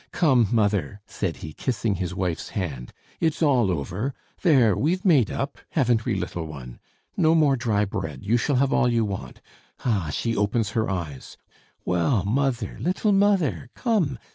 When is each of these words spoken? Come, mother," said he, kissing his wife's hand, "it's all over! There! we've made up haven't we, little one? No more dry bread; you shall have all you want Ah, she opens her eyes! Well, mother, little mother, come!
Come, 0.11 0.47
mother," 0.51 0.99
said 1.05 1.35
he, 1.45 1.53
kissing 1.53 1.93
his 1.93 2.11
wife's 2.15 2.49
hand, 2.49 2.91
"it's 3.19 3.43
all 3.43 3.69
over! 3.69 4.15
There! 4.41 4.75
we've 4.75 5.05
made 5.05 5.29
up 5.29 5.59
haven't 5.69 6.05
we, 6.05 6.15
little 6.15 6.47
one? 6.47 6.79
No 7.15 7.35
more 7.35 7.55
dry 7.55 7.85
bread; 7.85 8.25
you 8.25 8.35
shall 8.35 8.55
have 8.55 8.73
all 8.73 8.91
you 8.91 9.05
want 9.05 9.41
Ah, 9.85 10.09
she 10.11 10.35
opens 10.35 10.71
her 10.71 10.89
eyes! 10.89 11.37
Well, 11.85 12.25
mother, 12.25 12.77
little 12.79 13.11
mother, 13.11 13.69
come! 13.75 14.17